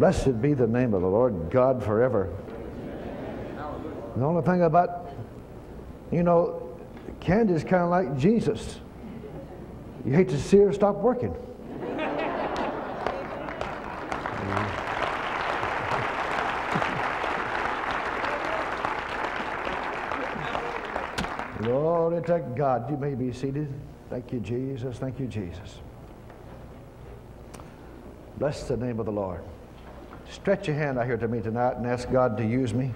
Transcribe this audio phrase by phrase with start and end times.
[0.00, 2.28] Blessed be the name of the Lord God forever.
[4.16, 5.14] The only thing about,
[6.10, 6.76] you know,
[7.20, 8.80] Candy's kind of like Jesus.
[10.04, 11.32] You hate to see her stop working.
[21.62, 22.90] Glory to God.
[22.90, 23.72] You may be seated.
[24.10, 24.98] Thank you, Jesus.
[24.98, 25.78] Thank you, Jesus.
[28.38, 29.44] Bless the name of the Lord.
[30.30, 32.92] Stretch your hand out here to me tonight and ask God to use me.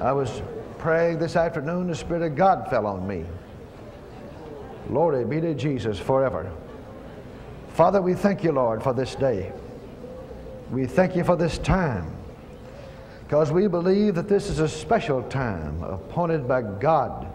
[0.00, 0.42] I was
[0.78, 3.24] praying this afternoon, the Spirit of God fell on me.
[4.88, 6.50] Glory be to Jesus forever.
[7.74, 9.52] Father, we thank you, Lord, for this day.
[10.70, 12.16] We thank you for this time
[13.24, 17.32] because we believe that this is a special time appointed by God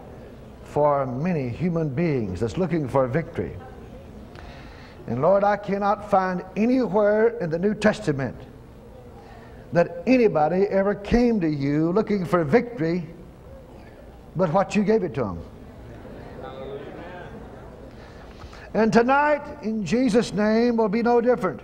[0.63, 3.55] for many human beings that's looking for victory.
[5.07, 8.35] And Lord, I cannot find anywhere in the New Testament
[9.73, 13.07] that anybody ever came to you looking for victory
[14.35, 15.41] but what you gave it to them.
[18.73, 21.61] And tonight, in Jesus' name, will be no different.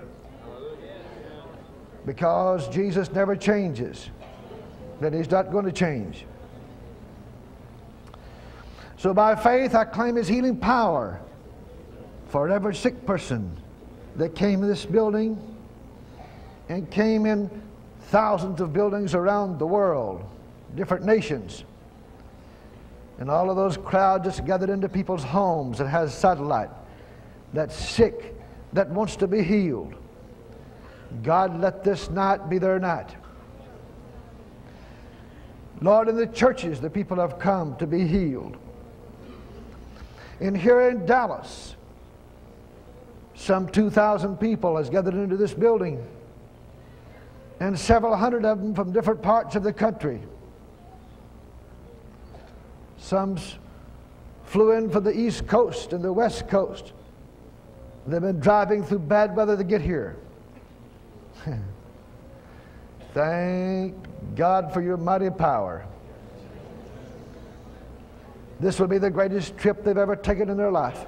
[2.05, 4.09] Because Jesus never changes.
[5.01, 6.25] That He's not going to change.
[8.97, 11.19] So by faith, I claim His healing power
[12.27, 13.57] for every sick person
[14.15, 15.37] that came to this building
[16.69, 17.49] and came in
[18.11, 20.21] thousands of buildings around the world,
[20.75, 21.63] different nations.
[23.19, 26.69] And all of those crowds just gathered into people's homes that has satellite,
[27.53, 28.35] that's sick,
[28.73, 29.95] that wants to be healed.
[31.23, 33.15] God, let this night be their night.
[35.79, 38.57] Lord, in the churches, the people have come to be healed.
[40.41, 41.77] And here in Dallas,
[43.35, 46.05] some 2,000 people has gathered into this building
[47.61, 50.19] and several hundred of them from different parts of the country.
[52.97, 53.37] Some
[54.45, 56.93] flew in from the East Coast and the West Coast.
[58.07, 60.17] They've been driving through bad weather to get here.
[63.13, 63.95] Thank
[64.35, 65.85] God for your mighty power.
[68.59, 71.05] This will be the greatest trip they've ever taken in their life.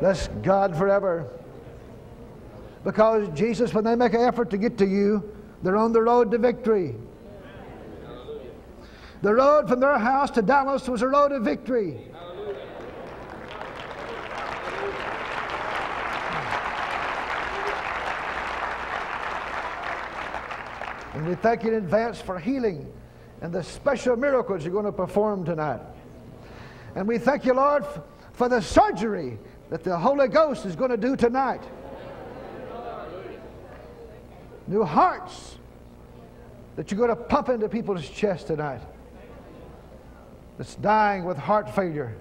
[0.00, 1.28] Bless God forever.
[2.84, 5.22] Because Jesus, when they make an effort to get to you,
[5.62, 6.96] they're on the road to victory.
[9.22, 12.08] The road from their house to Dallas was a road of victory.
[21.14, 22.90] And we thank you in advance for healing
[23.42, 25.80] and the special miracles you're going to perform tonight.
[26.96, 27.84] And we thank you, Lord,
[28.32, 29.38] for the surgery
[29.70, 31.62] that the Holy Ghost is going to do tonight
[34.66, 35.56] new hearts
[36.76, 38.80] that you're going to pump into people's chest tonight
[40.58, 42.16] that's dying with heart failure.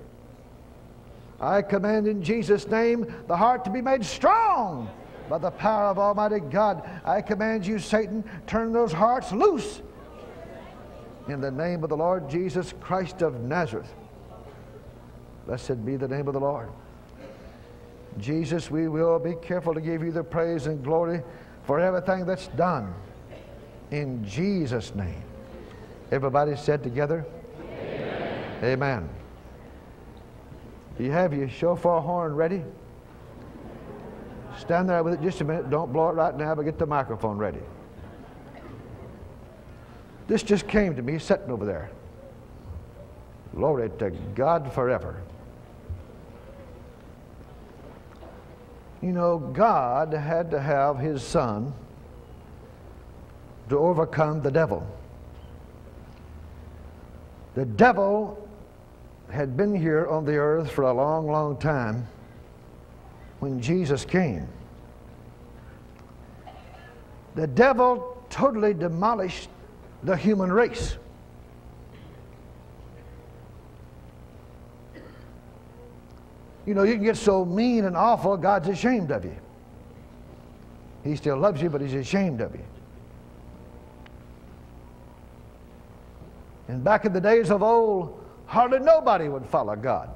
[1.39, 4.89] I command in Jesus' name the heart to be made strong
[5.29, 6.87] by the power of Almighty God.
[7.05, 9.81] I command you, Satan, turn those hearts loose
[11.27, 13.91] in the name of the Lord Jesus Christ of Nazareth.
[15.47, 16.69] Blessed be the name of the Lord.
[18.17, 21.21] Jesus, we will be careful to give you the praise and glory
[21.63, 22.93] for everything that's done.
[23.91, 25.23] In Jesus' name.
[26.11, 27.25] Everybody said together?
[27.61, 28.63] Amen.
[28.63, 29.09] Amen.
[30.97, 32.63] Do you have your shofar horn ready?
[34.59, 35.69] Stand there with it just a minute.
[35.69, 37.61] Don't blow it right now, but get the microphone ready.
[40.27, 41.89] This just came to me sitting over there.
[43.55, 45.21] Glory to God forever.
[49.01, 51.73] You know, God had to have his son
[53.69, 54.85] to overcome the devil.
[57.55, 58.47] The devil
[59.29, 62.07] had been here on the earth for a long, long time
[63.39, 64.47] when Jesus came.
[67.35, 69.49] The devil totally demolished
[70.03, 70.97] the human race.
[76.65, 79.35] You know, you can get so mean and awful, God's ashamed of you.
[81.03, 82.63] He still loves you, but He's ashamed of you.
[86.67, 90.09] And back in the days of old, hardly nobody would follow God.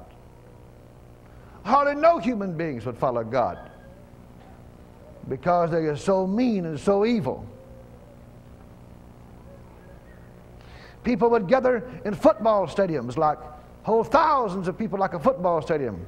[1.64, 3.58] Hardly no human beings would follow God
[5.28, 7.44] because they are so mean and so evil.
[11.02, 13.38] People would gather in football stadiums, like
[13.82, 16.06] hold thousands of people like a football stadium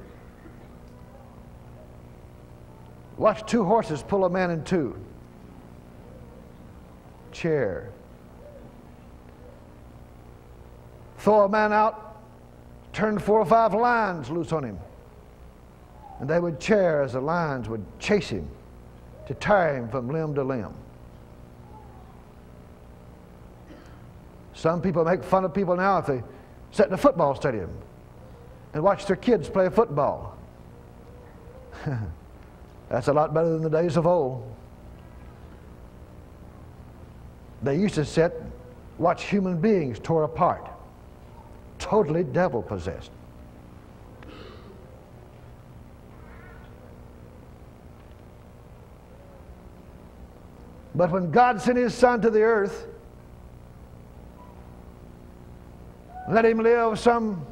[3.19, 4.95] Watch two horses pull a man in two.
[7.33, 7.91] Chair.
[11.17, 12.17] Throw a man out,
[12.93, 14.79] turn four or five lions loose on him.
[16.21, 18.47] And they would chair as the lions would chase him
[19.27, 20.73] to tear him from limb to limb.
[24.53, 26.23] Some people make fun of people now if they
[26.71, 27.69] sit in a football stadium
[28.73, 30.37] and watch their kids play football.
[32.89, 34.43] That's a lot better than the days of old.
[37.61, 38.41] They used to sit,
[38.97, 40.69] watch human beings tore apart,
[41.77, 43.11] totally devil possessed.
[50.95, 52.87] But when God sent his son to the earth,
[56.29, 57.45] let him live some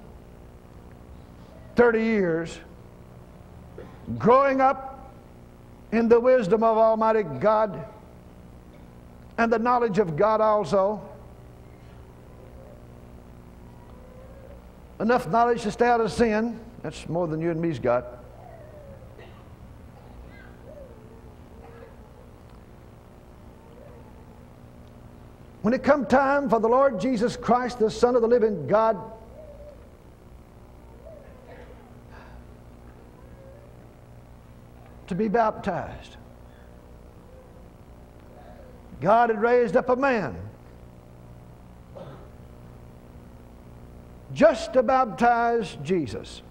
[1.75, 2.59] 30 years,
[4.17, 4.96] growing up
[5.97, 7.83] in the wisdom of Almighty God
[9.39, 11.01] and the knowledge of God also.
[14.99, 16.59] Enough knowledge to stay out of sin.
[16.83, 18.05] That's more than you and me's got.
[25.63, 28.97] When it come time for the Lord Jesus Christ, the Son of the living God,
[35.07, 36.17] to be baptized,
[39.01, 40.35] God had raised up a man
[44.33, 46.41] just to baptize Jesus.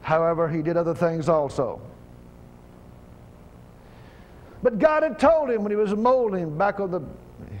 [0.00, 1.80] However, he did other things also.
[4.62, 7.02] But God had told him when he was molding back on the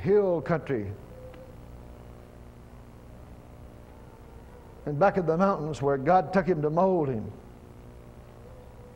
[0.02, 0.86] hill country
[4.86, 7.30] and back in the mountains where God took him to mold him.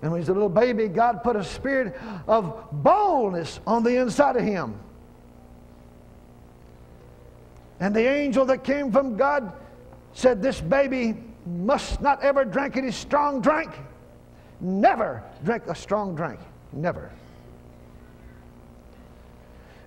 [0.03, 4.37] And when he's a little baby, God put a spirit of boldness on the inside
[4.37, 4.79] of him.
[7.81, 9.53] And the angel that came from God
[10.13, 11.17] said, This baby
[11.47, 13.71] must not ever drink any strong drink.
[14.61, 16.41] Never drink a strong drink.
[16.73, 17.11] Never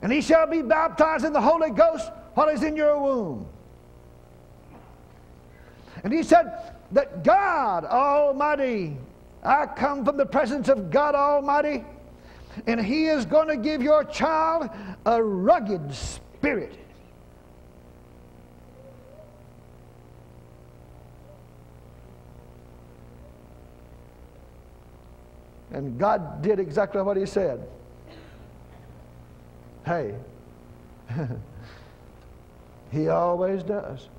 [0.02, 3.48] and he shall be baptized in the Holy Ghost while he's in your womb.
[6.04, 8.96] And he said that God Almighty,
[9.44, 11.86] I come from the presence of God Almighty,
[12.68, 14.70] and he is going to give your child
[15.06, 16.76] a rugged spirit.
[25.72, 27.66] And God did exactly what he said.
[29.86, 30.16] Hey,
[32.92, 34.10] he always does.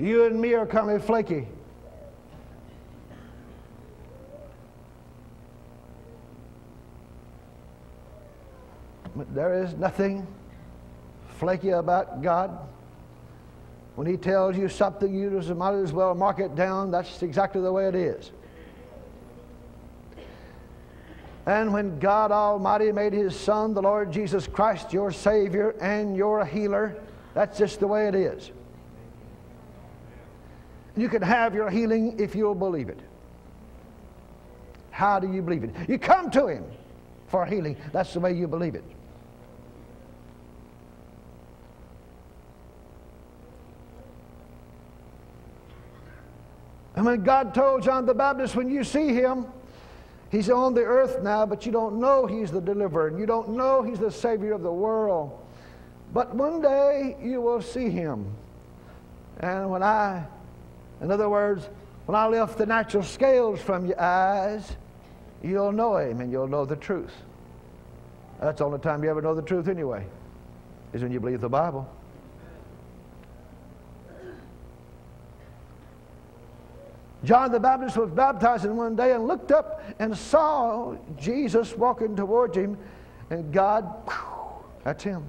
[0.00, 1.46] You and me are kind of flaky.
[9.14, 10.26] But there is nothing
[11.36, 12.58] flaky about God.
[13.96, 16.90] When He tells you something, you just might as well mark it down.
[16.90, 18.30] That's exactly the way it is.
[21.44, 26.46] And when God Almighty made His Son, the Lord Jesus Christ, your Savior and your
[26.46, 26.96] healer,
[27.34, 28.50] that's just the way it is.
[31.00, 32.98] You can have your healing if you'll believe it.
[34.90, 35.70] How do you believe it?
[35.88, 36.62] You come to Him
[37.28, 37.78] for healing.
[37.90, 38.84] That's the way you believe it.
[46.96, 49.46] And when God told John the Baptist, when you see Him,
[50.30, 53.08] He's on the earth now, but you don't know He's the deliverer.
[53.08, 55.32] And you don't know He's the Savior of the world.
[56.12, 58.26] But one day you will see Him.
[59.38, 60.26] And when I,
[61.00, 61.68] in other words,
[62.06, 64.76] when I lift the natural scales from your eyes,
[65.42, 67.12] you'll know Him and you'll know the truth.
[68.40, 70.06] That's the only time you ever know the truth anyway,
[70.92, 71.88] is when you believe the Bible.
[77.22, 82.56] John the Baptist was baptizing one day and looked up and saw Jesus walking towards
[82.56, 82.78] him,
[83.28, 85.28] and God, whew, that's him.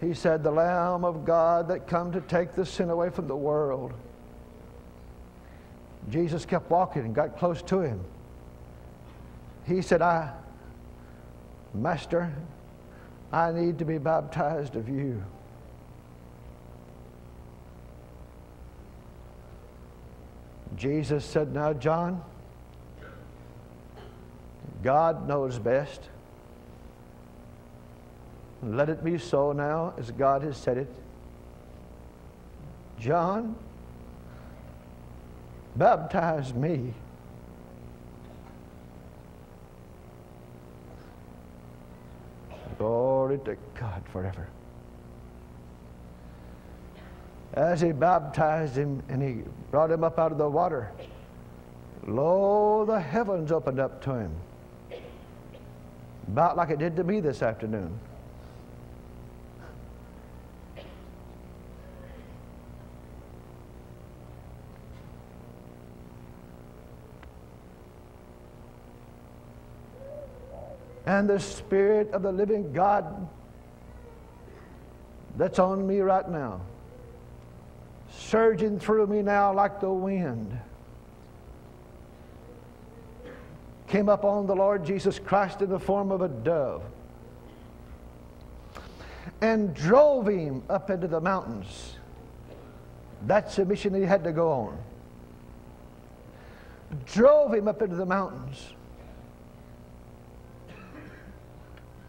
[0.00, 3.36] He said, The Lamb of God that come to take the sin away from the
[3.36, 3.92] world.
[6.10, 8.00] Jesus kept walking and got close to him.
[9.66, 10.32] He said, I,
[11.74, 12.32] Master,
[13.32, 15.22] I need to be baptized of you.
[20.76, 22.22] Jesus said, Now, John,
[24.82, 26.08] God knows best.
[28.62, 30.92] Let it be so now as God has said it.
[32.98, 33.54] John,
[35.76, 36.94] baptize me.
[42.78, 44.48] Glory to God forever.
[47.54, 50.92] As he baptized him and he brought him up out of the water,
[52.06, 54.32] lo, the heavens opened up to him.
[56.28, 57.98] About like it did to me this afternoon.
[71.06, 73.28] And the Spirit of the living God
[75.36, 76.60] that's on me right now,
[78.10, 80.58] surging through me now like the wind,
[83.86, 86.82] came up on the Lord Jesus Christ in the form of a dove
[89.40, 91.94] and drove him up into the mountains.
[93.26, 94.78] That's the mission he had to go on.
[97.04, 98.72] Drove him up into the mountains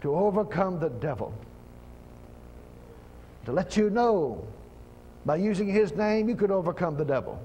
[0.02, 1.32] to overcome the devil.
[3.44, 4.46] To let you know
[5.24, 7.40] by using his name you could overcome the devil.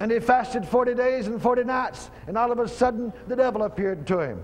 [0.00, 3.62] And he fasted 40 days and 40 nights, and all of a sudden the devil
[3.62, 4.42] appeared to him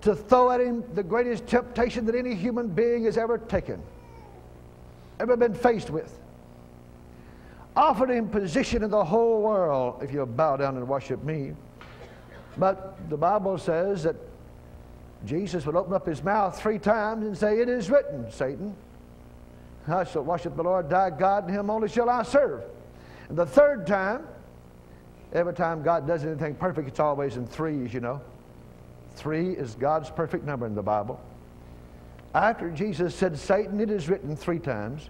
[0.00, 3.82] to throw at him the greatest temptation that any human being has ever taken,
[5.20, 6.18] ever been faced with
[7.76, 11.54] offered him position in the whole world if you'll bow down and worship me.
[12.56, 14.16] But the Bible says that
[15.24, 18.74] Jesus would open up his mouth three times and say, It is written, Satan.
[19.86, 22.62] I shall worship the Lord thy God, and him only shall I serve.
[23.28, 24.26] And the third time,
[25.32, 28.20] every time God does anything perfect, it's always in threes, you know.
[29.14, 31.20] Three is God's perfect number in the Bible.
[32.34, 35.08] After Jesus said, Satan, it is written three times,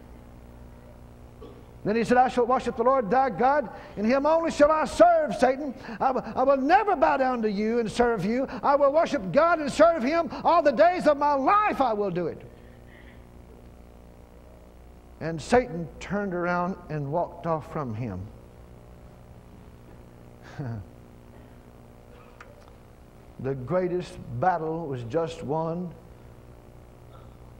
[1.84, 4.84] then he said, I shall worship the Lord thy God, and him only shall I
[4.84, 5.74] serve, Satan.
[6.00, 8.48] I, I will never bow down to you and serve you.
[8.62, 11.80] I will worship God and serve him all the days of my life.
[11.80, 12.42] I will do it.
[15.20, 18.20] And Satan turned around and walked off from him.
[23.40, 25.92] the greatest battle was just won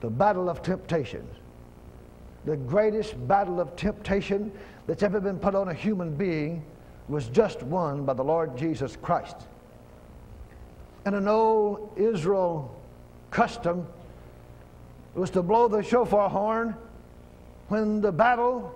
[0.00, 1.36] the battle of temptations
[2.48, 4.50] the greatest battle of temptation
[4.86, 6.64] that's ever been put on a human being
[7.06, 9.36] was just won by the Lord Jesus Christ.
[11.04, 12.74] And an old Israel
[13.30, 13.86] custom
[15.14, 16.74] was to blow the shofar horn
[17.68, 18.74] when the battle,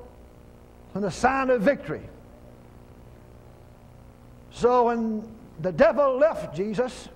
[0.93, 2.03] when the sign of victory.
[4.51, 5.27] So when
[5.61, 7.09] the devil left Jesus,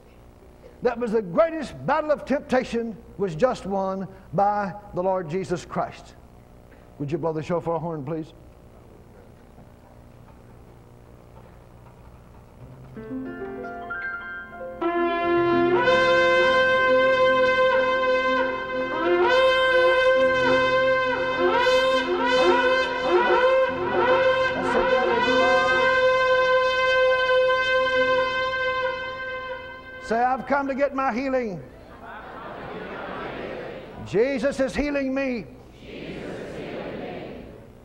[0.81, 6.15] that was the greatest battle of temptation was just won by the Lord Jesus Christ.
[6.99, 8.33] Would you blow the shofar horn, please?
[30.03, 31.61] Say, I've come to get my healing.
[34.07, 35.47] Jesus is healing me.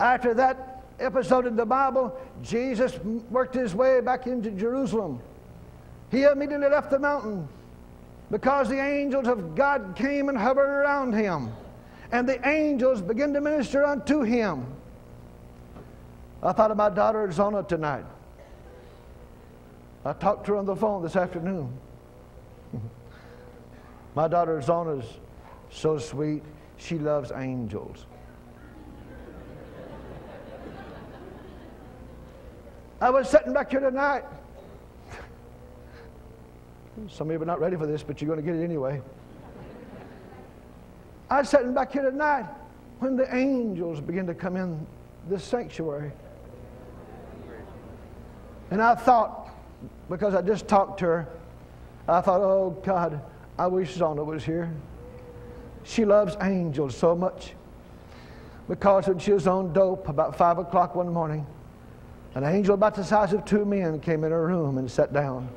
[0.01, 2.97] After that episode in the Bible, Jesus
[3.29, 5.21] worked his way back into Jerusalem.
[6.09, 7.47] He immediately left the mountain
[8.31, 11.53] because the angels of God came and hovered around him.
[12.11, 14.65] And the angels began to minister unto him.
[16.41, 18.05] I thought of my daughter Zona tonight.
[20.03, 21.71] I talked to her on the phone this afternoon.
[24.15, 25.05] my daughter Zona's
[25.69, 26.41] so sweet.
[26.77, 28.07] She loves angels.
[33.01, 34.23] I was sitting back here tonight.
[37.09, 39.01] Some of you are not ready for this, but you're going to get it anyway.
[41.27, 42.45] I was sitting back here tonight
[42.99, 44.85] when the angels began to come in
[45.27, 46.11] this sanctuary.
[48.69, 49.49] And I thought,
[50.07, 51.27] because I just talked to her,
[52.07, 53.19] I thought, oh God,
[53.57, 54.71] I wish Zona was here.
[55.83, 57.53] She loves angels so much.
[58.67, 61.47] Because when she was on dope about 5 o'clock one morning,
[62.33, 65.49] an angel about the size of two men came in her room and sat down.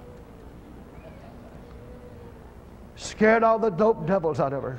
[2.97, 4.78] Scared all the dope devils out of her.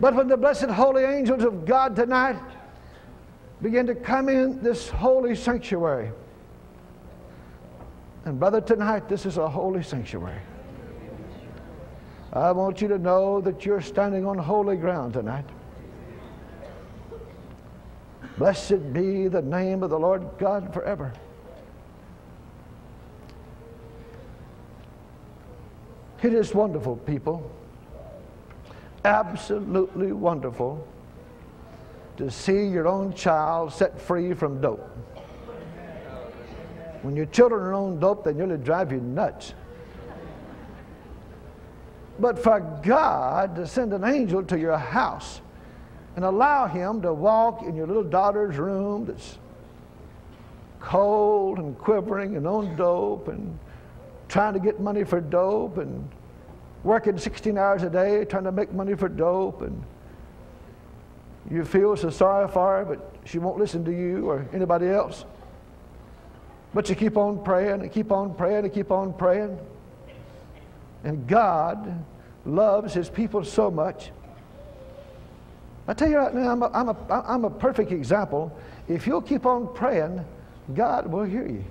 [0.00, 2.38] But when the blessed holy angels of God tonight
[3.60, 6.12] begin to come in this holy sanctuary.
[8.24, 10.40] And, brother, tonight this is a holy sanctuary.
[12.32, 15.46] I want you to know that you're standing on holy ground tonight.
[18.36, 21.12] Blessed be the name of the Lord God forever.
[26.22, 27.50] It is wonderful, people.
[29.04, 30.86] Absolutely wonderful
[32.16, 34.84] to see your own child set free from dope.
[37.02, 39.54] When your children are on dope, they nearly drive you nuts.
[42.18, 45.40] But for God to send an angel to your house
[46.16, 49.38] and allow him to walk in your little daughter's room that's
[50.80, 53.58] cold and quivering and on dope and
[54.28, 56.08] trying to get money for dope and
[56.82, 59.82] working 16 hours a day trying to make money for dope and
[61.50, 65.24] you feel so sorry for her, but she won't listen to you or anybody else.
[66.74, 69.58] But you keep on praying and keep on praying and keep on praying.
[71.04, 72.04] And God
[72.44, 74.10] loves his people so much.
[75.86, 78.56] I tell you right now, I'm a, I'm a, I'm a perfect example.
[78.88, 80.24] If you'll keep on praying,
[80.74, 81.64] God will hear you.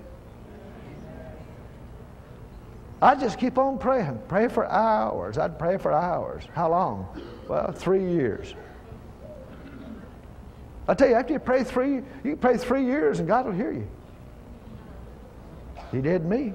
[3.02, 4.20] I just keep on praying.
[4.28, 5.38] Pray for hours.
[5.38, 6.44] I'd pray for hours.
[6.54, 7.08] How long?
[7.48, 8.56] Well, three years.
[10.88, 13.72] I tell you, after you pray three, you pray three years and God will hear
[13.72, 13.88] you.
[15.92, 16.54] He did me.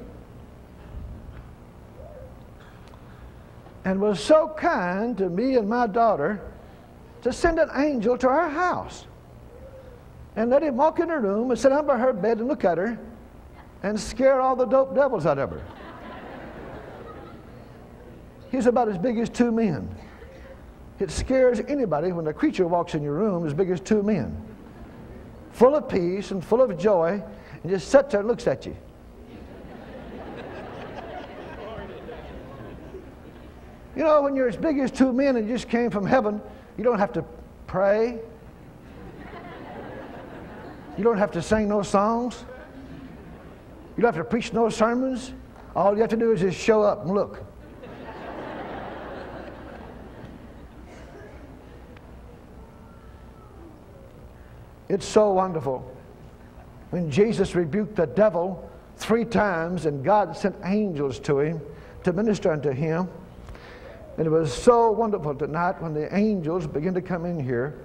[3.84, 6.40] And was so kind to me and my daughter
[7.22, 9.06] to send an angel to our house
[10.36, 12.64] and let him walk in her room and sit down by her bed and look
[12.64, 12.98] at her
[13.82, 15.62] and scare all the dope devils out of her.
[18.50, 19.88] He's about as big as two men.
[20.98, 24.36] It scares anybody when a creature walks in your room as big as two men,
[25.52, 27.22] full of peace and full of joy,
[27.62, 28.76] and just sits there and looks at you.
[33.94, 36.40] You know, when you're as big as two men and you just came from heaven,
[36.78, 37.24] you don't have to
[37.66, 38.18] pray.
[40.96, 42.44] You don't have to sing no songs.
[43.96, 45.32] You don't have to preach no sermons.
[45.76, 47.44] All you have to do is just show up and look.
[54.88, 55.90] It's so wonderful.
[56.90, 61.60] When Jesus rebuked the devil three times and God sent angels to him
[62.04, 63.08] to minister unto him,
[64.18, 67.78] and it was so wonderful tonight when the angels began to come in here.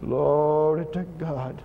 [0.00, 1.62] Glory to God.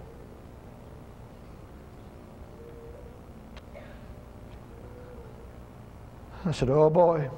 [6.46, 7.30] I said, Oh boy,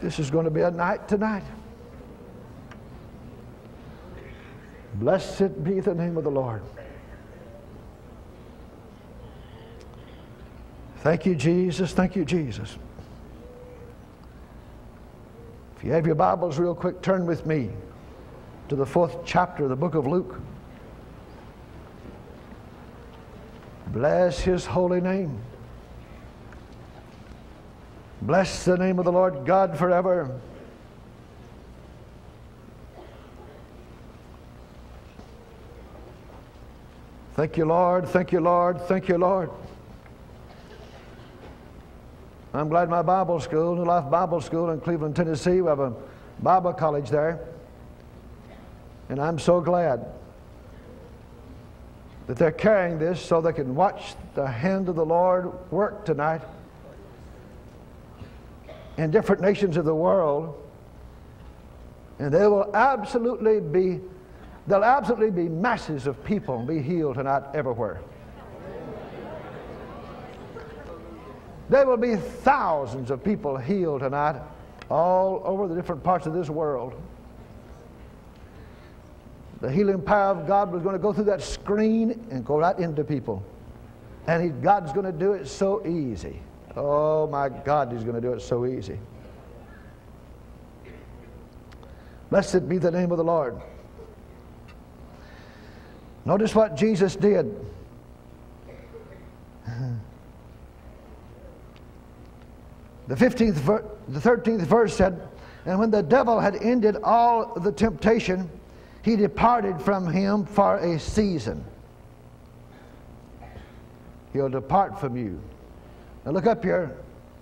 [0.00, 1.44] this is going to be a night tonight.
[4.94, 6.62] Blessed be the name of the Lord.
[11.00, 11.92] Thank you, Jesus.
[11.92, 12.76] Thank you, Jesus.
[15.76, 17.70] If you have your Bibles real quick, turn with me
[18.68, 20.38] to the fourth chapter of the book of Luke.
[23.86, 25.38] Bless his holy name.
[28.20, 30.38] Bless the name of the Lord God forever.
[37.34, 38.06] Thank you, Lord.
[38.06, 38.82] Thank you, Lord.
[38.82, 39.50] Thank you, Lord.
[42.52, 45.94] I'm glad my Bible school, New Life Bible School in Cleveland, Tennessee, we have a
[46.40, 47.38] Bible college there.
[49.08, 50.04] And I'm so glad
[52.26, 56.42] that they're carrying this so they can watch the hand of the Lord work tonight
[58.96, 60.60] in different nations of the world.
[62.18, 64.00] And they will absolutely be,
[64.66, 68.00] there'll absolutely be masses of people be healed tonight everywhere.
[71.70, 74.42] There will be thousands of people healed tonight
[74.90, 77.00] all over the different parts of this world.
[79.60, 82.76] The healing power of God was going to go through that screen and go right
[82.76, 83.44] into people.
[84.26, 86.42] And he, God's going to do it so easy.
[86.76, 88.98] Oh my God, He's going to do it so easy.
[92.30, 93.60] Blessed be the name of the Lord.
[96.24, 97.54] Notice what Jesus did.
[103.10, 105.20] The 15th, ver- the 13th verse said,
[105.66, 108.48] And when the devil had ended all the temptation,
[109.02, 111.64] he departed from him for a season.
[114.32, 115.42] He'll depart from you.
[116.24, 116.96] Now look up here,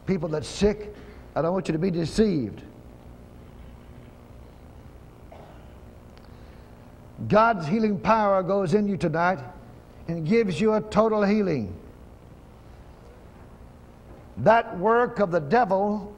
[0.07, 0.95] people that's sick.
[1.37, 2.63] I don't want you to be deceived.
[7.29, 9.41] God's healing power goes in you tonight
[10.07, 11.79] and gives you a total healing.
[14.39, 16.15] That work of the devil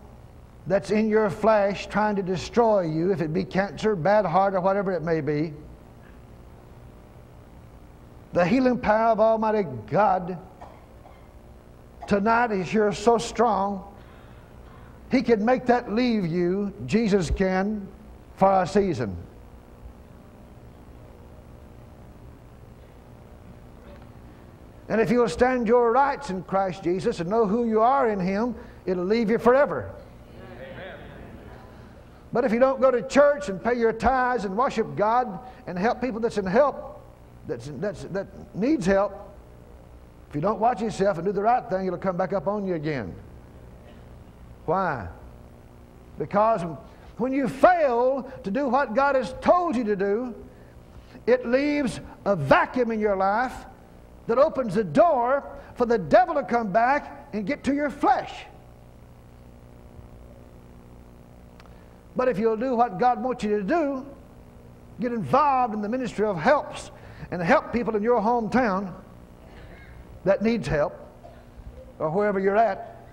[0.66, 4.60] that's in your flesh trying to destroy you, if it be cancer, bad heart, or
[4.60, 5.52] whatever it may be,
[8.32, 10.38] the healing power of Almighty God
[12.06, 13.84] tonight is here so strong,
[15.10, 17.88] He can make that leave you, Jesus can,
[18.36, 19.16] for a season.
[24.90, 28.18] And if you'll stand your rights in Christ Jesus and know who you are in
[28.18, 29.88] Him, it'll leave you forever.
[30.42, 30.98] Amen.
[32.32, 35.78] But if you don't go to church and pay your tithes and worship God and
[35.78, 37.00] help people that's in help,
[37.46, 38.26] that's, that's, that
[38.56, 39.32] needs help,
[40.28, 42.66] if you don't watch yourself and do the right thing, it'll come back up on
[42.66, 43.14] you again.
[44.66, 45.06] Why?
[46.18, 46.62] Because
[47.16, 50.34] when you fail to do what God has told you to do,
[51.28, 53.54] it leaves a vacuum in your life
[54.30, 55.42] that opens the door
[55.74, 58.32] for the devil to come back and get to your flesh.
[62.14, 64.06] But if you'll do what God wants you to do,
[65.00, 66.92] get involved in the ministry of helps
[67.32, 68.94] and help people in your hometown
[70.24, 70.96] that needs help
[71.98, 73.04] or wherever you're at,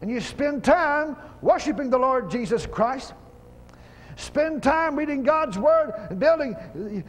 [0.00, 3.14] and you spend time worshiping the Lord Jesus Christ,
[4.16, 6.56] spend time reading God's Word and building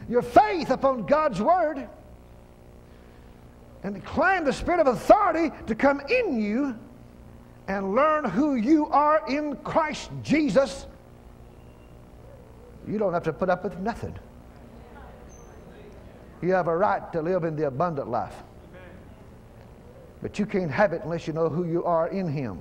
[0.08, 1.88] your faith upon God's Word
[3.84, 6.76] and claim the spirit of authority to come in you
[7.68, 10.86] and learn who you are in Christ Jesus,
[12.88, 14.18] you don't have to put up with nothing.
[16.42, 18.34] You have a right to live in the abundant life.
[20.20, 22.58] But you can't have it unless you know who you are in Him.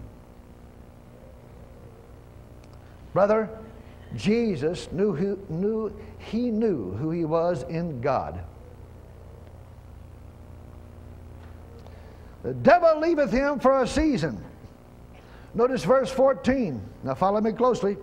[3.14, 3.50] Brother,
[4.16, 8.44] Jesus knew, who, knew he knew who he was in God.
[12.44, 14.44] The devil leaveth him for a season.
[15.54, 16.82] Notice verse 14.
[17.04, 17.98] Now follow me closely.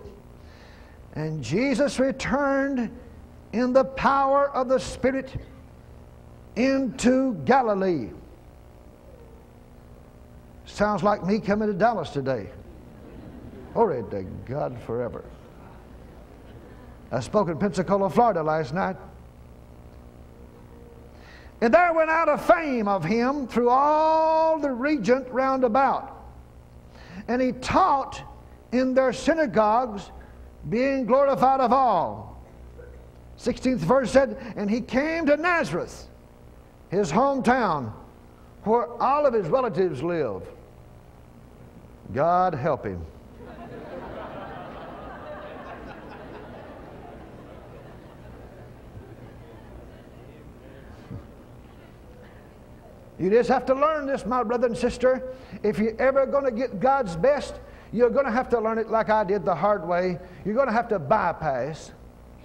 [1.13, 2.91] And Jesus returned
[3.53, 5.31] in the power of the Spirit
[6.55, 8.09] into Galilee.
[10.65, 12.49] Sounds like me coming to Dallas today.
[13.73, 15.23] Glory to God forever.
[17.11, 18.95] I spoke in Pensacola, Florida last night.
[21.61, 26.25] And there went out a fame of him through all the region round about.
[27.27, 28.21] And he taught
[28.71, 30.09] in their synagogues,
[30.69, 32.41] being glorified of all.
[33.37, 36.07] 16th verse said, And he came to Nazareth,
[36.89, 37.91] his hometown,
[38.63, 40.43] where all of his relatives live.
[42.13, 43.03] God help him.
[53.21, 55.31] You just have to learn this, my brother and sister.
[55.61, 57.59] If you're ever going to get God's best,
[57.93, 60.17] you're going to have to learn it like I did the hard way.
[60.43, 61.91] You're going to have to bypass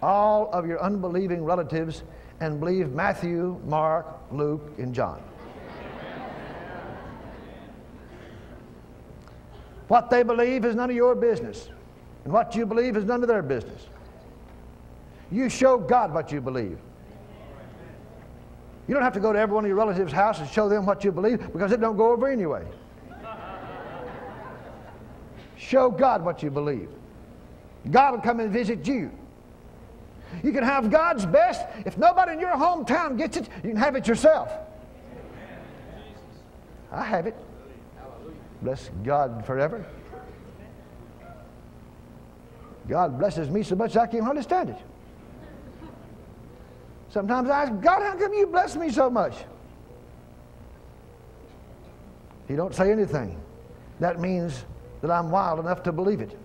[0.03, 2.03] all of your unbelieving relatives
[2.41, 5.23] and believe Matthew, Mark, Luke, and John.
[9.89, 11.71] What they believe is none of your business,
[12.25, 13.87] and what you believe is none of their business.
[15.31, 16.79] You show God what you believe.
[18.89, 20.87] You don't have to go to every one of your relatives' house and show them
[20.87, 22.65] what you believe because it don't go over anyway.
[25.57, 26.89] show God what you believe.
[27.91, 29.11] God will come and visit you.
[30.43, 31.67] You can have God's best.
[31.85, 34.53] If nobody in your hometown gets it, you can have it yourself.
[36.93, 37.37] I have it.
[38.63, 39.85] Bless God forever.
[42.89, 44.79] God blesses me so much I can't hardly stand it.
[47.17, 49.33] Sometimes I ask, God, how come you bless me so much?
[52.47, 53.41] He don't say anything.
[54.01, 54.67] That means
[55.01, 56.39] that I'm wild enough to believe it.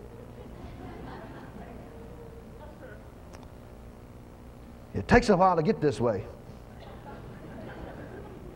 [4.93, 6.23] It takes a while to get this way.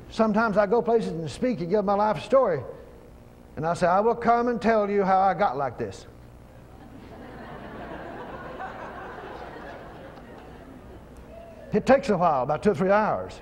[0.10, 2.62] Sometimes I go places and speak and give my life story.
[3.58, 6.08] And I say, I will come and tell you how I got like this.
[11.76, 13.38] It takes a while, about two or three hours.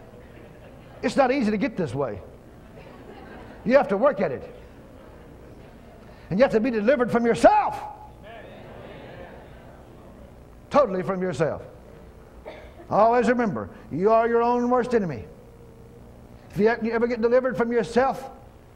[1.03, 2.19] It's not easy to get this way.
[3.63, 4.55] You have to work at it.
[6.31, 7.79] And you have to be delivered from yourself.
[10.71, 11.61] Totally from yourself.
[12.89, 15.25] Always remember, you are your own worst enemy.
[16.49, 18.31] If you ever get delivered from yourself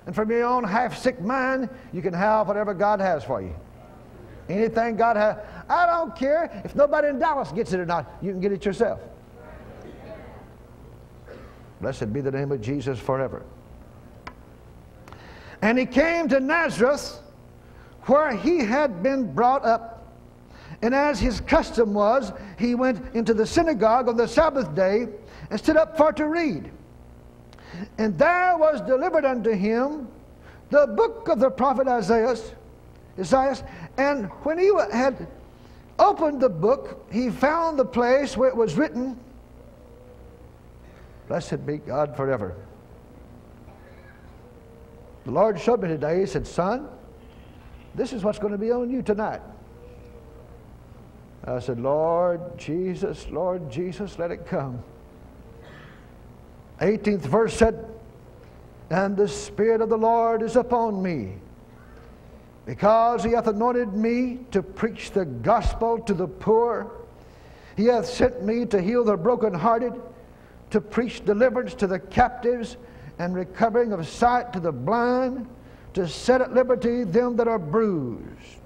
[0.06, 3.56] and from your own half sick mind, you can have whatever God has for you.
[4.50, 5.38] Anything God has.
[5.67, 8.08] I don't care if nobody in Dallas gets it or not.
[8.22, 9.00] You can get it yourself.
[11.82, 13.44] Blessed be the name of Jesus forever.
[15.62, 17.20] And he came to Nazareth,
[18.04, 19.94] where he had been brought up.
[20.82, 25.08] And as his custom was, he went into the synagogue on the Sabbath day
[25.50, 26.72] and stood up for to read.
[27.98, 30.08] And there was delivered unto him
[30.70, 32.36] the book of the prophet Isaiah.
[33.18, 33.68] Isaiah.
[33.98, 35.28] And when he had
[35.98, 39.20] opened the book, he found the place where it was written,
[41.28, 42.56] Blessed be God forever.
[45.26, 46.88] The Lord showed me today, he said, Son,
[47.96, 49.42] this is what's going to be on you tonight.
[51.44, 54.84] I said, Lord Jesus, Lord Jesus, let it come.
[56.80, 57.86] 18th verse said,
[58.90, 61.38] And the Spirit of the Lord is upon me,
[62.66, 66.92] because he hath anointed me to preach the gospel to the poor.
[67.76, 69.94] He hath sent me to heal the brokenhearted,
[70.71, 72.77] to preach deliverance to the captives,
[73.19, 75.47] and recovering of sight to the blind,
[75.93, 78.60] to set at liberty them that are bruised,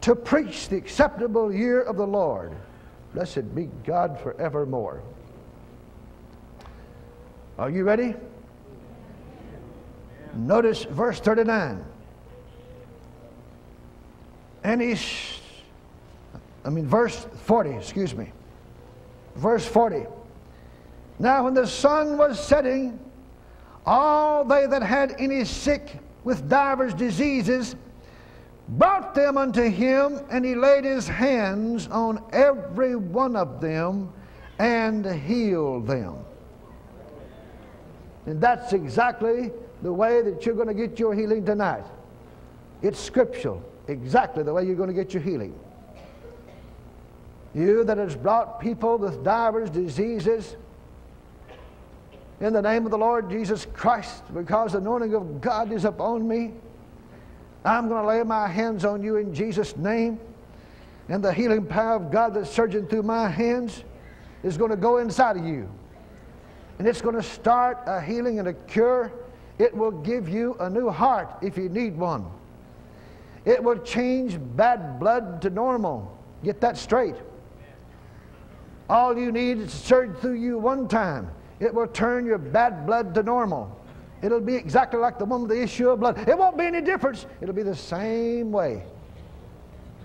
[0.00, 2.52] to preach the acceptable year of the Lord.
[3.14, 5.02] Blessed be God forevermore.
[7.58, 8.14] Are you ready?
[10.34, 11.84] Notice verse 39.
[14.64, 15.40] And he's,
[16.64, 18.32] I mean, verse 40, excuse me.
[19.34, 20.06] Verse 40.
[21.18, 22.98] Now, when the sun was setting,
[23.86, 27.76] all they that had any sick with divers diseases
[28.68, 34.12] brought them unto him, and he laid his hands on every one of them
[34.58, 36.16] and healed them.
[38.26, 39.50] And that's exactly
[39.82, 41.84] the way that you're going to get your healing tonight.
[42.82, 45.58] It's scriptural, exactly the way you're going to get your healing.
[47.54, 50.56] You that has brought people with divers diseases
[52.42, 56.28] in the name of the Lord Jesus Christ, because the anointing of God is upon
[56.28, 56.52] me,
[57.64, 60.20] I'm going to lay my hands on you in Jesus' name.
[61.08, 63.84] And the healing power of God that's surging through my hands
[64.42, 65.68] is going to go inside of you
[66.82, 69.12] and it's going to start a healing and a cure.
[69.58, 72.26] It will give you a new heart if you need one.
[73.44, 76.18] It will change bad blood to normal.
[76.42, 77.14] Get that straight.
[78.88, 81.30] All you need is to surge through you one time.
[81.62, 83.70] It will turn your bad blood to normal.
[84.20, 86.28] It'll be exactly like the one with the issue of blood.
[86.28, 87.24] It won't be any difference.
[87.40, 88.82] It'll be the same way.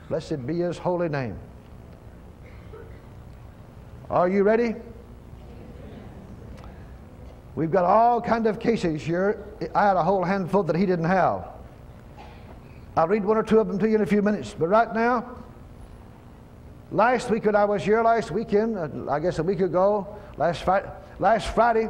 [0.07, 1.35] Blessed be his holy name.
[4.07, 4.75] Are you ready?
[7.55, 9.43] We've got all kind of cases here.
[9.73, 11.47] I had a whole handful that he didn't have.
[12.95, 14.55] I'll read one or two of them to you in a few minutes.
[14.57, 15.27] But right now,
[16.91, 20.61] last week when I was here last weekend, uh, I guess a week ago, last
[20.61, 20.87] Friday,
[21.19, 21.89] last Friday,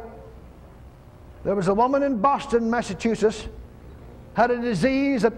[1.44, 3.46] there was a woman in Boston, Massachusetts,
[4.34, 5.32] had a disease that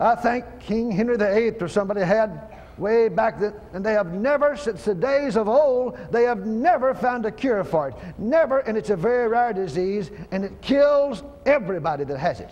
[0.00, 4.56] I think King Henry VIII or somebody had way back then, and they have never,
[4.56, 7.94] since the days of old, they have never found a cure for it.
[8.18, 12.50] Never, and it's a very rare disease, and it kills everybody that has it.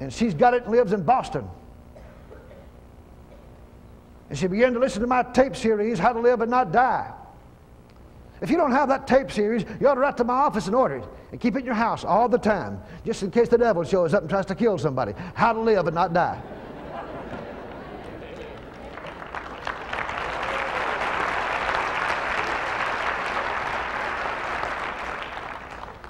[0.00, 1.48] And she's got it and lives in Boston.
[4.28, 7.12] And she began to listen to my tape series, How to Live and Not Die.
[8.40, 10.74] If you don't have that tape series, you ought to write to my office and
[10.74, 13.56] order it and keep it in your house all the time, just in case the
[13.58, 15.14] devil shows up and tries to kill somebody.
[15.34, 16.42] How to live and not die.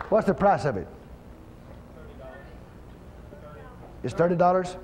[0.08, 0.86] What's the price of it?
[4.02, 4.76] It's $30.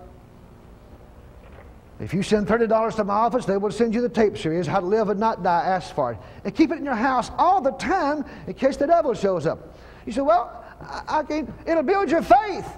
[2.03, 4.81] If you send $30 to my office, they will send you the tape series, How
[4.81, 5.65] to Live and Not Die.
[5.65, 6.19] Ask for it.
[6.45, 9.79] And keep it in your house all the time in case the devil shows up.
[10.05, 10.65] You say, Well,
[11.09, 12.69] I, can, it'll build your faith.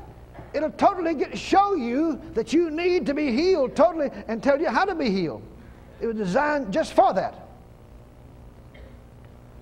[0.53, 4.69] It'll totally get, show you that you need to be healed totally and tell you
[4.69, 5.43] how to be healed.
[6.03, 7.49] It was designed just for that.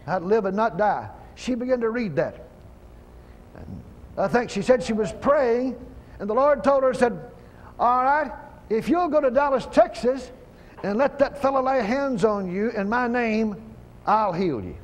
[0.06, 1.08] How to live and not die.
[1.36, 2.48] She began to read that.
[3.54, 3.82] And
[4.18, 5.76] I think she said she was praying,
[6.18, 7.16] and the Lord told her, said,
[7.78, 8.32] All right,
[8.68, 10.30] if you'll go to Dallas, Texas,
[10.82, 13.56] and let that fellow lay hands on you in my name,
[14.06, 14.76] I'll heal you.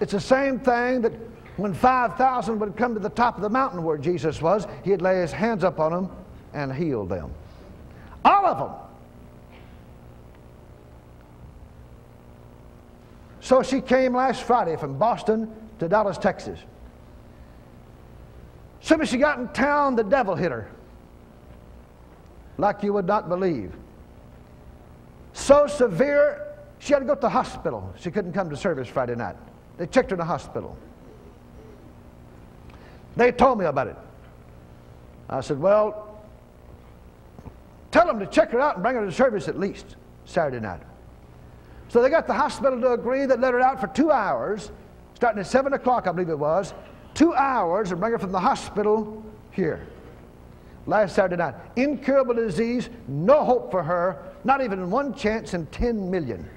[0.00, 1.12] It's the same thing that
[1.56, 5.20] when 5,000 would come to the top of the mountain where Jesus was, he'd lay
[5.20, 6.10] his hands up on them
[6.54, 7.32] and heal them.
[8.24, 8.70] All of them.
[13.40, 16.58] So she came last Friday from Boston to Dallas, Texas.
[18.80, 20.70] Soon as she got in town, the devil hit her.
[22.56, 23.72] Like you would not believe.
[25.32, 27.94] So severe, she had to go to the hospital.
[27.98, 29.36] She couldn't come to service Friday night.
[29.76, 30.76] They checked her in the hospital.
[33.16, 33.96] They told me about it.
[35.28, 36.20] I said, Well,
[37.90, 40.82] tell them to check her out and bring her to service at least Saturday night.
[41.88, 44.70] So they got the hospital to agree that let her out for two hours,
[45.14, 46.74] starting at 7 o'clock, I believe it was,
[47.18, 49.84] two hours and bring her from the hospital here.
[50.86, 51.54] Last Saturday night.
[51.74, 56.48] Incurable disease, no hope for her, not even one chance in 10 million.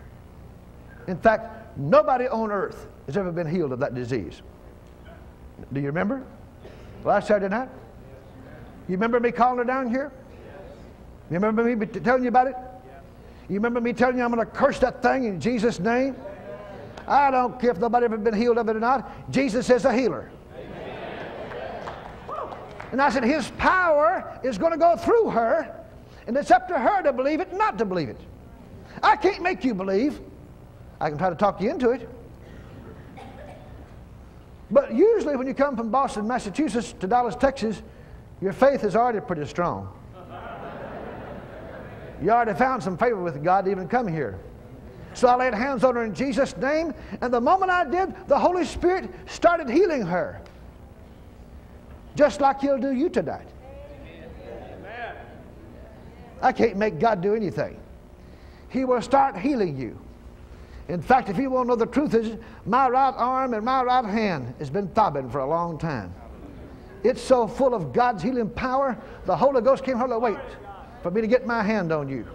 [1.07, 4.43] In fact, nobody on earth has ever been healed of that disease.
[5.73, 6.23] Do you remember?
[7.03, 7.69] Last Saturday night?
[8.87, 10.11] You remember me calling her down here?
[11.31, 12.55] You remember me telling you about it?
[13.49, 16.15] You remember me telling you I'm going to curse that thing in Jesus' name?
[17.07, 19.31] I don't care if nobody ever been healed of it or not.
[19.31, 20.29] Jesus is a healer.
[22.91, 25.85] And I said, His power is going to go through her,
[26.27, 28.19] and it's up to her to believe it, not to believe it.
[29.01, 30.19] I can't make you believe.
[30.99, 32.07] I can try to talk you into it.
[34.69, 37.81] But usually, when you come from Boston, Massachusetts to Dallas, Texas,
[38.41, 39.91] your faith is already pretty strong.
[42.21, 44.39] You already found some favor with God to even come here.
[45.13, 48.39] So I laid hands on her in Jesus' name, and the moment I did, the
[48.39, 50.41] Holy Spirit started healing her.
[52.15, 53.47] Just like He'll do you tonight.
[56.41, 57.79] I can't make God do anything.
[58.69, 59.99] He will start healing you.
[60.87, 63.83] In fact, if you want to know the truth, is my right arm and my
[63.83, 66.13] right hand has been throbbing for a long time.
[67.03, 70.37] It's so full of God's healing power, the Holy Ghost can't hardly wait
[71.01, 72.25] for me to get my hand on you.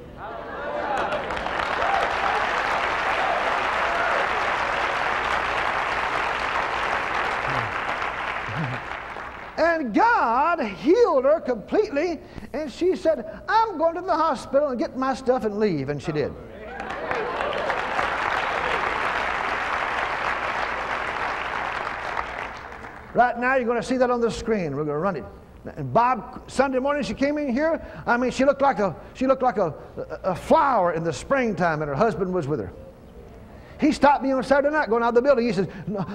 [9.57, 12.21] And God healed her completely.
[12.53, 15.89] And she said, I'm going to the hospital and get my stuff and leave.
[15.89, 16.33] And she did.
[23.15, 24.77] Right now, you're going to see that on the screen.
[24.77, 25.25] We're going to run it.
[25.77, 27.85] And Bob, Sunday morning, she came in here.
[28.07, 29.75] I mean, she looked like a she looked like a,
[30.23, 32.73] a, flower in the springtime, and her husband was with her.
[33.79, 35.47] He stopped me on Saturday night going out of the building.
[35.47, 35.69] He says,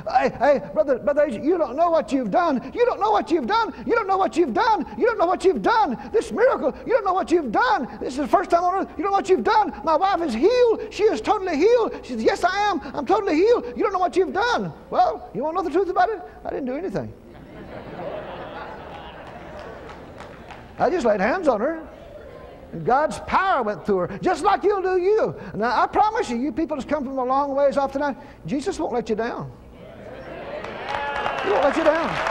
[0.10, 2.72] hey, hey, brother, brother, you don't know what you've done.
[2.74, 3.74] You don't know what you've done.
[3.86, 4.86] You don't know what you've done.
[4.98, 6.10] You don't know what you've done.
[6.12, 7.88] This miracle, you don't know what you've done.
[8.00, 8.90] This is the first time on earth.
[8.98, 9.74] You don't know what you've done.
[9.84, 10.92] My wife is healed.
[10.92, 12.00] She is totally healed.
[12.04, 12.82] She says, yes, I am.
[12.96, 13.66] I'm totally healed.
[13.76, 14.74] You don't know what you've done.
[14.90, 16.20] Well, you want to know the truth about it?
[16.44, 17.14] I didn't do anything.
[20.80, 21.88] I just laid hands on her.
[22.72, 25.36] And God's power went through her, just like He'll do you.
[25.54, 28.80] Now, I promise you, you people that's come from a long ways off tonight, Jesus
[28.80, 29.52] won't let you down.
[31.44, 32.28] He won't let you down.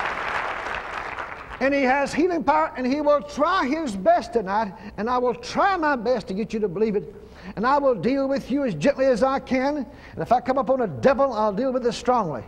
[1.61, 5.35] And he has healing power, and he will try his best tonight, and I will
[5.35, 7.15] try my best to get you to believe it.
[7.57, 9.77] And I will deal with you as gently as I can.
[9.79, 12.45] And if I come upon a devil, I'll deal with it strongly.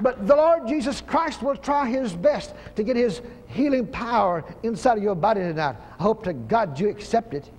[0.00, 4.98] But the Lord Jesus Christ will try his best to get his healing power inside
[4.98, 5.76] of your body tonight.
[5.98, 7.50] I hope to God you accept it.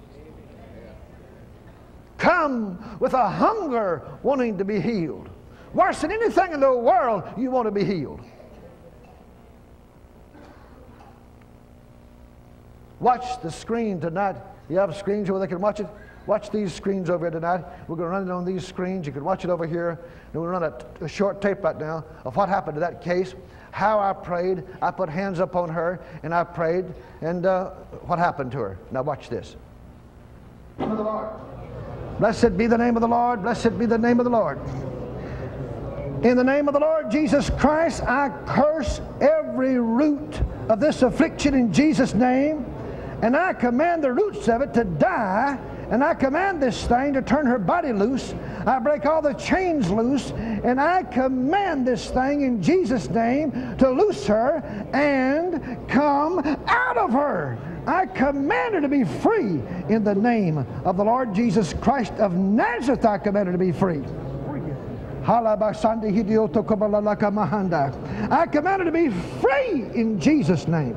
[2.18, 5.30] Come with a hunger wanting to be healed.
[5.74, 8.22] Worse than anything in the world, you want to be healed.
[13.00, 14.36] Watch the screen tonight.
[14.70, 15.88] You have screens where they can watch it.
[16.26, 17.66] Watch these screens over here tonight.
[17.88, 19.08] We're going to run it on these screens.
[19.08, 20.00] You can watch it over here.
[20.32, 23.34] And we'll run a, a short tape right now of what happened to that case,
[23.72, 24.64] how I prayed.
[24.82, 26.86] I put hands up on her and I prayed,
[27.22, 27.72] and uh,
[28.06, 28.78] what happened to her.
[28.92, 29.56] Now, watch this.
[32.20, 33.42] Blessed be the name of the Lord.
[33.42, 34.60] Blessed be the name of the Lord.
[36.24, 41.54] In the name of the Lord Jesus Christ, I curse every root of this affliction
[41.54, 42.66] in Jesus' name,
[43.22, 45.58] and I command the roots of it to die
[45.90, 48.36] and I command this thing to turn her body loose.
[48.66, 50.32] I break all the chains loose.
[50.32, 54.58] And I command this thing in Jesus' name to loose her
[54.94, 57.58] and come out of her.
[57.88, 62.36] I command her to be free in the name of the Lord Jesus Christ of
[62.36, 63.04] Nazareth.
[63.06, 64.04] I command her to be free.
[68.30, 69.10] I command her to be
[69.42, 70.96] free in Jesus' name.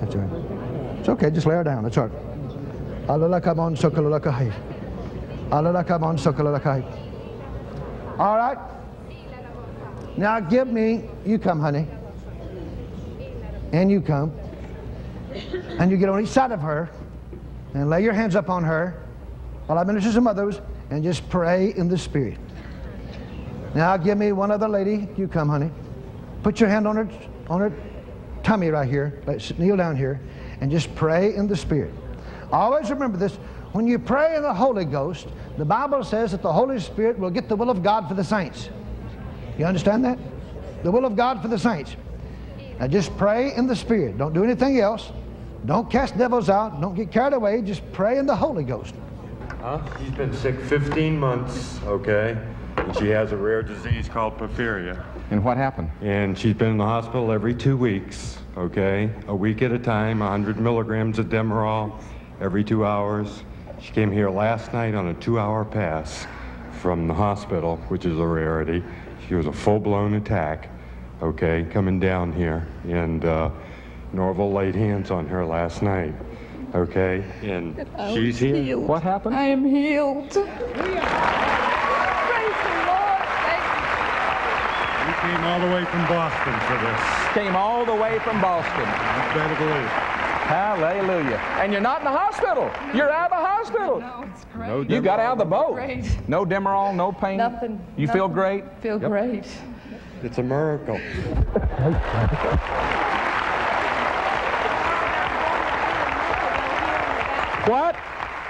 [0.00, 0.30] That's right.
[1.00, 1.82] It's okay, just lay her down.
[1.82, 3.10] That's all right.
[8.18, 8.58] All right.
[10.16, 11.86] Now give me, you come, honey.
[13.72, 14.32] and you come,
[15.78, 16.90] and you get on each side of her,
[17.74, 19.02] and lay your hands up on her
[19.66, 22.38] while I minister some others, and just pray in the Spirit.
[23.74, 25.08] Now, give me one other lady.
[25.16, 25.70] You come, honey.
[26.48, 27.08] Put your hand on her,
[27.50, 27.70] on her
[28.42, 29.20] tummy right here.
[29.26, 30.18] Let's Kneel down here,
[30.62, 31.92] and just pray in the Spirit.
[32.50, 33.34] Always remember this.
[33.72, 35.28] When you pray in the Holy Ghost,
[35.58, 38.24] the Bible says that the Holy Spirit will get the will of God for the
[38.24, 38.70] saints.
[39.58, 40.18] You understand that?
[40.84, 41.96] The will of God for the saints.
[42.80, 44.16] Now just pray in the Spirit.
[44.16, 45.12] Don't do anything else.
[45.66, 46.80] Don't cast devils out.
[46.80, 47.60] Don't get carried away.
[47.60, 48.94] Just pray in the Holy Ghost.
[49.60, 49.80] Huh?
[49.98, 52.38] He's been sick 15 months, okay?
[52.88, 55.04] And she has a rare disease called porphyria.
[55.30, 55.90] And what happened?
[56.00, 59.10] And she's been in the hospital every two weeks, okay?
[59.26, 62.00] A week at a time, 100 milligrams of Demerol
[62.40, 63.42] every two hours.
[63.80, 66.26] She came here last night on a two-hour pass
[66.80, 68.82] from the hospital, which is a rarity.
[69.28, 70.70] She was a full-blown attack,
[71.22, 72.66] okay, coming down here.
[72.84, 73.50] And uh,
[74.14, 76.14] Norvel laid hands on her last night,
[76.74, 77.22] okay?
[77.42, 78.56] And she's here.
[78.56, 78.88] Healed.
[78.88, 79.36] What happened?
[79.36, 80.30] I am healed.
[80.30, 80.44] Praise
[82.64, 83.24] the Lord.
[83.44, 83.64] Thank
[85.06, 87.34] We came all the way from Boston for this.
[87.34, 88.84] Came all the way from Boston.
[88.84, 89.88] That's better believe.
[90.48, 91.36] Hallelujah.
[91.60, 92.70] And you're not in the hospital.
[92.94, 94.00] You're out of the hospital.
[94.00, 94.68] No, it's great.
[94.68, 95.74] No You got out of the boat.
[95.74, 96.06] Great.
[96.28, 97.36] No Demerol, no pain.
[97.36, 97.78] Nothing.
[97.98, 98.64] You feel great?
[98.80, 99.10] Feel Yep.
[99.10, 99.44] great.
[100.22, 100.98] It's a miracle.
[107.66, 107.96] What?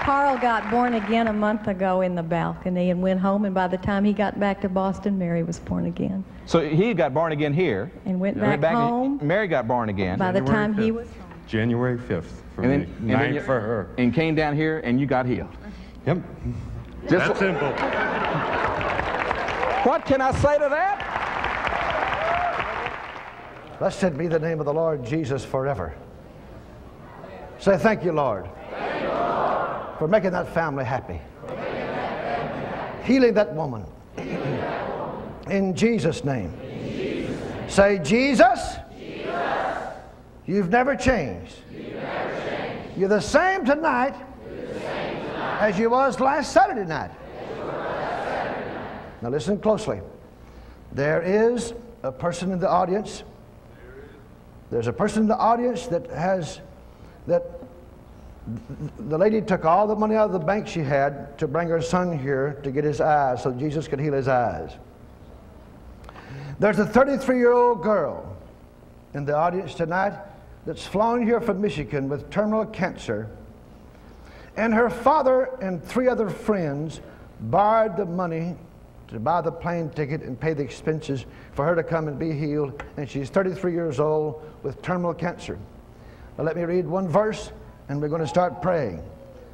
[0.09, 3.67] Carl got born again a month ago in the balcony and went home, and by
[3.67, 6.23] the time he got back to Boston, Mary was born again.
[6.47, 7.91] So he got born again here.
[8.05, 9.19] And went Went back and- home.
[9.21, 10.17] Mary got born again.
[10.17, 10.95] By the January time he 5th.
[10.95, 11.07] was
[11.45, 12.87] January 5th for and then, me.
[13.13, 13.89] and Ninth you- for her.
[13.99, 15.55] And came down here and you got healed.
[16.07, 16.17] Yep.
[17.07, 17.69] Just That's simple.
[19.83, 21.05] what can I say to that?
[23.77, 25.93] Blessed be the name of the Lord Jesus forever.
[27.59, 28.49] Say thank you, Lord,
[29.99, 31.19] for making that family happy,
[33.03, 33.85] healing that woman.
[35.49, 36.53] In Jesus' name.
[37.67, 38.77] Say, Jesus,
[40.47, 41.53] you've never changed.
[42.95, 44.15] You're the same tonight
[45.59, 47.11] as you was last Saturday night.
[49.21, 49.99] Now listen closely.
[50.93, 51.73] There is
[52.03, 53.23] a person in the audience.
[54.71, 56.61] There's a person in the audience that has
[57.27, 57.58] that
[58.97, 61.81] the lady took all the money out of the bank she had to bring her
[61.81, 64.71] son here to get his eyes so Jesus could heal his eyes.
[66.59, 68.35] There's a 33 year old girl
[69.13, 70.13] in the audience tonight
[70.65, 73.29] that's flown here from Michigan with terminal cancer.
[74.57, 77.01] And her father and three other friends
[77.39, 78.55] borrowed the money
[79.07, 82.31] to buy the plane ticket and pay the expenses for her to come and be
[82.31, 82.83] healed.
[82.97, 85.57] And she's 33 years old with terminal cancer.
[86.37, 87.51] Now, let me read one verse
[87.89, 89.03] and we're going to start praying.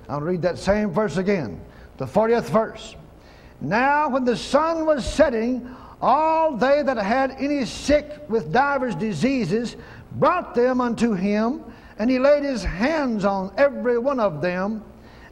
[0.07, 1.59] I'll read that same verse again,
[1.97, 2.95] the 40th verse.
[3.61, 9.77] Now, when the sun was setting, all they that had any sick with divers diseases
[10.11, 11.63] brought them unto him,
[11.97, 14.83] and he laid his hands on every one of them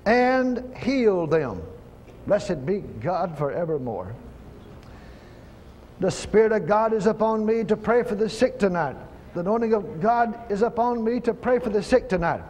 [0.05, 1.61] and healed them.
[2.25, 4.15] Blessed be God forevermore.
[5.99, 8.95] The Spirit of God is upon me to pray for the sick tonight.
[9.33, 12.41] The anointing of God is upon me to pray for the sick tonight.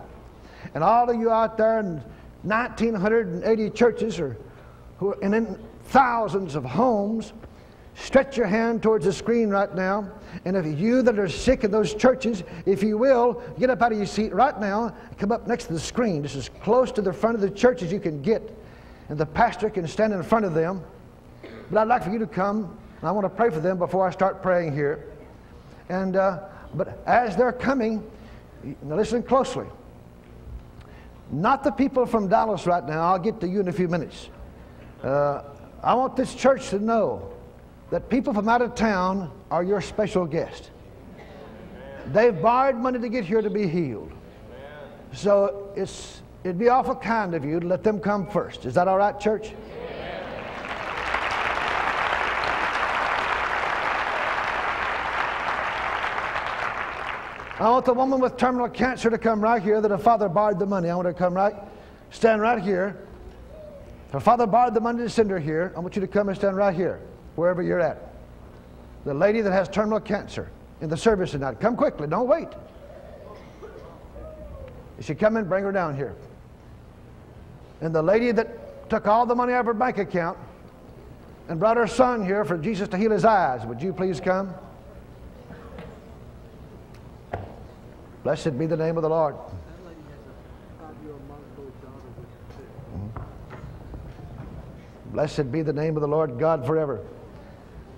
[0.74, 2.04] And all of you out there in
[2.44, 4.38] 1,980 churches or
[4.98, 7.34] who and in thousands of homes,
[7.96, 10.10] stretch your hand towards the screen right now.
[10.46, 13.92] And if you that are sick in those churches, if you will, get up out
[13.92, 16.92] of your seat right now and come up next to the screen, just as close
[16.94, 18.58] to the front of the church as you can get.
[19.10, 20.84] And the pastor can stand in front of them.
[21.70, 24.08] But I'd like for you to come, and I want to pray for them before
[24.08, 25.08] I start praying here.
[25.90, 26.40] And uh,
[26.74, 28.10] but as they're coming,
[28.84, 29.68] listen closely.
[31.34, 33.02] Not the people from Dallas right now.
[33.02, 34.30] I'll get to you in a few minutes.
[35.02, 35.42] Uh,
[35.82, 37.34] I want this church to know
[37.90, 40.70] that people from out of town are your special guest.
[42.08, 44.12] They've borrowed money to get here to be healed.
[45.12, 48.66] So it's it'd be awful kind of you to let them come first.
[48.66, 49.54] Is that all right, church?
[57.60, 60.58] I want the woman with terminal cancer to come right here that her father borrowed
[60.58, 60.90] the money.
[60.90, 61.54] I want her to come right,
[62.10, 62.98] stand right here.
[64.12, 65.72] Her father borrowed the money to send her here.
[65.76, 67.00] I want you to come and stand right here,
[67.36, 68.14] wherever you're at.
[69.06, 70.50] The lady that has terminal cancer
[70.82, 71.60] in the service tonight.
[71.60, 72.48] Come quickly, don't wait.
[74.98, 76.16] If she come in, bring her down here.
[77.82, 80.38] And the lady that took all the money out of her bank account
[81.50, 84.54] and brought her son here for Jesus to heal his eyes, would you please come?
[88.24, 89.36] Blessed be the name of the Lord.
[95.12, 97.02] Blessed be the name of the Lord God forever.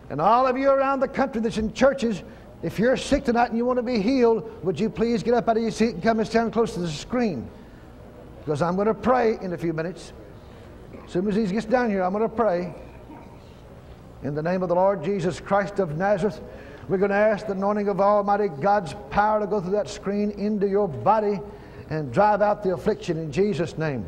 [0.09, 2.23] And all of you around the country that's in churches,
[2.61, 5.47] if you're sick tonight and you want to be healed, would you please get up
[5.47, 7.47] out of your seat and come and stand close to the screen?
[8.39, 10.11] Because I'm going to pray in a few minutes.
[11.05, 12.73] As soon as he gets down here, I'm going to pray.
[14.23, 16.41] In the name of the Lord Jesus Christ of Nazareth,
[16.87, 20.31] we're going to ask the anointing of Almighty God's power to go through that screen
[20.31, 21.39] into your body
[21.89, 24.05] and drive out the affliction in Jesus' name.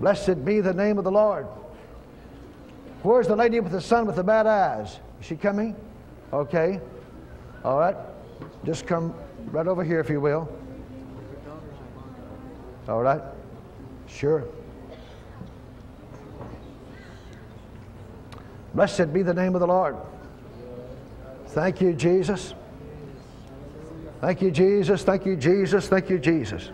[0.00, 1.46] Blessed be the name of the Lord.
[3.02, 4.98] Where's the lady with the son with the bad eyes?
[5.20, 5.76] Is she coming?
[6.32, 6.80] Okay.
[7.64, 7.96] All right.
[8.64, 9.14] Just come
[9.50, 10.48] right over here, if you will.
[12.88, 13.22] All right.
[14.06, 14.44] Sure.
[18.74, 19.96] Blessed be the name of the Lord.
[21.48, 22.54] Thank you, Jesus.
[24.20, 25.02] Thank you, Jesus.
[25.02, 25.88] Thank you, Jesus.
[25.88, 26.70] Thank you, Jesus.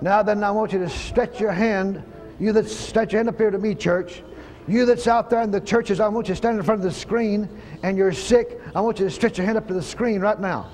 [0.00, 2.02] Now then, I want you to stretch your hand.
[2.38, 4.22] You that stretch your hand up here to me, church.
[4.68, 6.84] You that's out there in the churches, I want you to stand in front of
[6.84, 7.48] the screen
[7.82, 8.60] and you're sick.
[8.74, 10.70] I want you to stretch your hand up to the screen right now.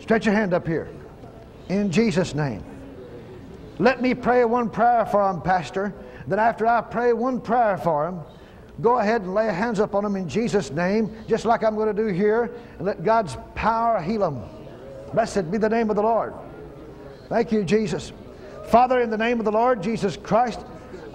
[0.00, 0.88] Stretch your hand up here.
[1.68, 2.62] In Jesus' name.
[3.78, 5.92] Let me pray one prayer for him, Pastor.
[6.28, 8.20] Then after I pray one prayer for him,
[8.80, 11.94] go ahead and lay hands up on him in Jesus' name, just like I'm going
[11.94, 14.42] to do here, and let God's power heal them.
[15.12, 16.34] Blessed be the name of the Lord.
[17.28, 18.12] Thank you, Jesus.
[18.68, 20.64] Father, in the name of the Lord Jesus Christ,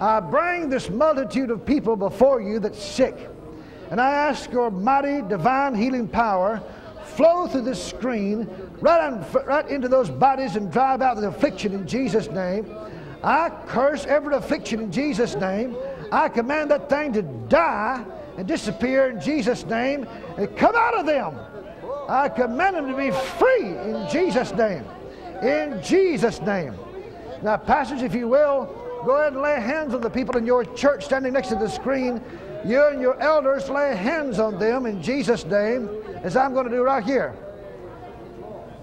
[0.00, 3.30] I bring this multitude of people before you that's sick.
[3.90, 6.62] And I ask your mighty divine healing power
[7.04, 8.48] flow through this screen
[8.80, 12.74] right, on, right into those bodies and drive out the affliction in Jesus' name.
[13.22, 15.76] I curse every affliction in Jesus' name.
[16.12, 18.04] I command that thing to die
[18.36, 20.06] and disappear in Jesus' name
[20.36, 21.38] and come out of them.
[22.06, 24.84] I command them to be free in Jesus' name.
[25.42, 26.74] In Jesus' name.
[27.42, 28.66] Now, pastors, if you will,
[29.06, 31.68] go ahead and lay hands on the people in your church standing next to the
[31.68, 32.22] screen.
[32.64, 35.88] You and your elders lay hands on them in Jesus' name,
[36.22, 37.34] as I'm going to do right here.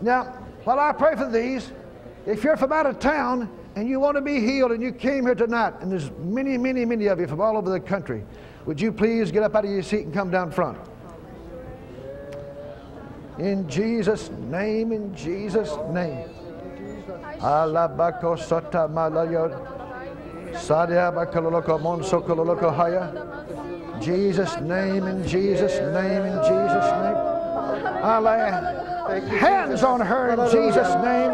[0.02, 0.24] Now,
[0.64, 1.72] while I pray for these,
[2.26, 5.26] if you're from out of town and you want to be healed and you came
[5.26, 8.24] here tonight, and there's many, many, many of you from all over the country,
[8.66, 10.78] would you please get up out of your seat and come down front?
[13.38, 16.28] In Jesus' name, in Jesus' name.
[17.40, 18.38] Alabako
[22.76, 24.02] haya.
[24.02, 27.30] Jesus' name, in Jesus' name, in Jesus' name.
[28.24, 31.32] Lay hands on her in Jesus' name.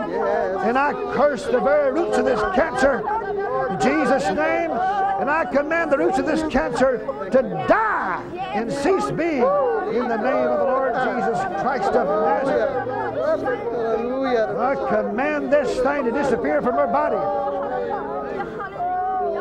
[0.66, 3.00] And I curse the very roots of this cancer
[3.70, 4.72] in Jesus' name.
[4.72, 6.98] And I command the roots of this cancer
[7.32, 8.24] to die
[8.54, 9.44] and cease being
[9.94, 12.96] in the name of the Lord Jesus Christ of Nazareth.
[14.58, 17.16] I command this thing to disappear from her body.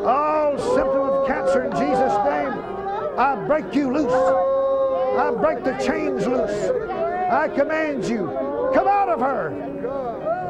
[0.05, 2.53] All symptom of cancer in Jesus' name,
[3.19, 4.13] I break you loose.
[4.13, 7.04] I break the chains loose.
[7.35, 8.27] I command you,
[8.73, 9.49] come out of her.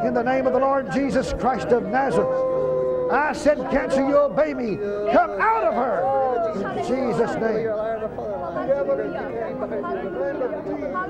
[0.07, 3.11] In the name of the Lord Jesus Christ of Nazareth.
[3.11, 4.76] I said, cancer, you obey me.
[4.76, 6.03] Come out of her.
[6.76, 7.70] In Jesus' name.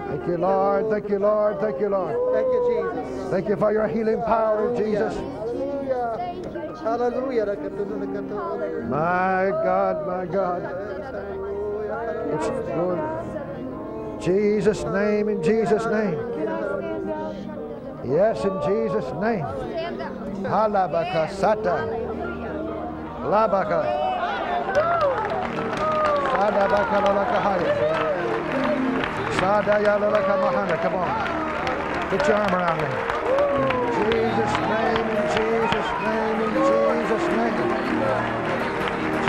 [0.06, 0.90] Thank you, Lord.
[0.90, 1.60] Thank you, Lord.
[1.60, 2.16] Thank you, Lord.
[2.32, 3.30] Thank you, Jesus.
[3.30, 5.14] Thank you for your healing power, Jesus.
[6.82, 7.56] Hallelujah.
[8.88, 10.62] My God, my God.
[12.32, 13.23] It's good.
[14.24, 16.16] Jesus' name, in Jesus' name.
[18.08, 19.44] Yes, in Jesus' name.
[20.48, 21.76] Halabaka sata.
[23.20, 23.80] Labaka.
[26.32, 27.72] Sadabaka lalakahaya.
[29.36, 30.76] Sadaya lalakamahana.
[30.80, 31.10] Come on.
[32.08, 32.88] Put your arm around me.
[33.92, 37.56] Jesus' name, in Jesus' name, in Jesus' name.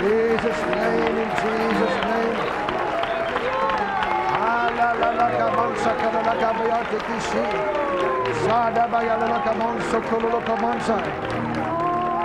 [0.00, 1.95] Jesus' name, in Jesus'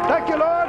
[0.09, 0.61] Thank you, Lord,